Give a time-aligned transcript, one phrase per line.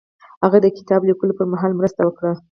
[0.43, 2.31] هغه د کتاب لیکلو پر مهال مرسته وکړه.